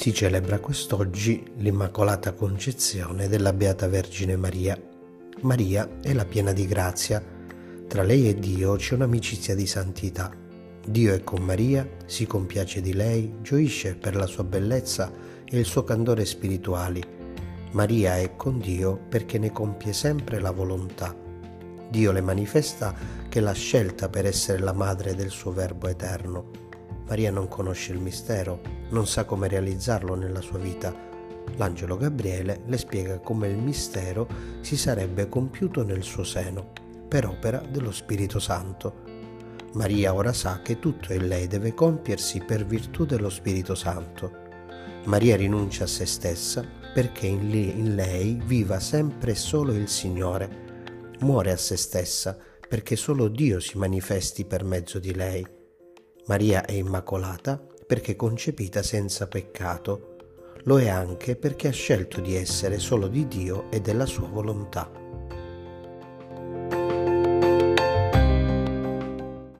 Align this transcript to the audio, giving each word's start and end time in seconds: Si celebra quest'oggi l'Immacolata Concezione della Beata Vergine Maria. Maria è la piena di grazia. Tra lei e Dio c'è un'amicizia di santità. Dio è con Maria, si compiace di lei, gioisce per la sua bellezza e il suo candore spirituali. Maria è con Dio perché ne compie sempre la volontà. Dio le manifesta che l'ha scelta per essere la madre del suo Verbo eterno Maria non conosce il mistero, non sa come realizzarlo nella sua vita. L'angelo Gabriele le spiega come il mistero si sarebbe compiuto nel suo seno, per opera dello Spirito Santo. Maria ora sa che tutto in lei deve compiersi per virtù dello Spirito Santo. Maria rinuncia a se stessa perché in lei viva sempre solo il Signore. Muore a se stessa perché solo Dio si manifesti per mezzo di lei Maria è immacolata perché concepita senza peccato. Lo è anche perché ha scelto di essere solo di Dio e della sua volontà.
Si 0.00 0.14
celebra 0.14 0.60
quest'oggi 0.60 1.44
l'Immacolata 1.56 2.32
Concezione 2.32 3.28
della 3.28 3.52
Beata 3.52 3.86
Vergine 3.86 4.34
Maria. 4.34 4.80
Maria 5.42 6.00
è 6.00 6.14
la 6.14 6.24
piena 6.24 6.54
di 6.54 6.66
grazia. 6.66 7.22
Tra 7.86 8.02
lei 8.02 8.26
e 8.26 8.34
Dio 8.34 8.76
c'è 8.76 8.94
un'amicizia 8.94 9.54
di 9.54 9.66
santità. 9.66 10.34
Dio 10.86 11.12
è 11.12 11.22
con 11.22 11.42
Maria, 11.42 11.86
si 12.06 12.26
compiace 12.26 12.80
di 12.80 12.94
lei, 12.94 13.40
gioisce 13.42 13.94
per 13.94 14.16
la 14.16 14.24
sua 14.24 14.42
bellezza 14.42 15.12
e 15.44 15.58
il 15.58 15.66
suo 15.66 15.84
candore 15.84 16.24
spirituali. 16.24 17.02
Maria 17.72 18.16
è 18.16 18.36
con 18.36 18.58
Dio 18.58 18.96
perché 19.06 19.36
ne 19.36 19.52
compie 19.52 19.92
sempre 19.92 20.40
la 20.40 20.50
volontà. 20.50 21.14
Dio 21.90 22.10
le 22.10 22.22
manifesta 22.22 22.94
che 23.28 23.40
l'ha 23.40 23.52
scelta 23.52 24.08
per 24.08 24.24
essere 24.24 24.60
la 24.60 24.72
madre 24.72 25.14
del 25.14 25.28
suo 25.28 25.52
Verbo 25.52 25.88
eterno 25.88 26.69
Maria 27.10 27.32
non 27.32 27.48
conosce 27.48 27.90
il 27.90 27.98
mistero, 27.98 28.60
non 28.90 29.04
sa 29.04 29.24
come 29.24 29.48
realizzarlo 29.48 30.14
nella 30.14 30.40
sua 30.40 30.58
vita. 30.58 30.94
L'angelo 31.56 31.96
Gabriele 31.96 32.62
le 32.66 32.78
spiega 32.78 33.18
come 33.18 33.48
il 33.48 33.56
mistero 33.56 34.28
si 34.60 34.76
sarebbe 34.76 35.28
compiuto 35.28 35.82
nel 35.82 36.04
suo 36.04 36.22
seno, 36.22 36.70
per 37.08 37.26
opera 37.26 37.58
dello 37.68 37.90
Spirito 37.90 38.38
Santo. 38.38 39.02
Maria 39.72 40.14
ora 40.14 40.32
sa 40.32 40.60
che 40.62 40.78
tutto 40.78 41.12
in 41.12 41.26
lei 41.26 41.48
deve 41.48 41.74
compiersi 41.74 42.44
per 42.44 42.64
virtù 42.64 43.04
dello 43.04 43.28
Spirito 43.28 43.74
Santo. 43.74 44.48
Maria 45.06 45.34
rinuncia 45.34 45.84
a 45.84 45.88
se 45.88 46.06
stessa 46.06 46.64
perché 46.94 47.26
in 47.26 47.96
lei 47.96 48.40
viva 48.44 48.78
sempre 48.78 49.34
solo 49.34 49.72
il 49.72 49.88
Signore. 49.88 50.68
Muore 51.20 51.50
a 51.50 51.56
se 51.56 51.76
stessa 51.76 52.38
perché 52.68 52.94
solo 52.94 53.26
Dio 53.26 53.58
si 53.58 53.78
manifesti 53.78 54.44
per 54.44 54.62
mezzo 54.62 55.00
di 55.00 55.12
lei 55.12 55.58
Maria 56.26 56.64
è 56.64 56.72
immacolata 56.72 57.60
perché 57.86 58.14
concepita 58.14 58.82
senza 58.82 59.26
peccato. 59.26 60.16
Lo 60.64 60.78
è 60.78 60.88
anche 60.88 61.36
perché 61.36 61.68
ha 61.68 61.72
scelto 61.72 62.20
di 62.20 62.36
essere 62.36 62.78
solo 62.78 63.08
di 63.08 63.26
Dio 63.26 63.70
e 63.70 63.80
della 63.80 64.06
sua 64.06 64.28
volontà. 64.28 64.99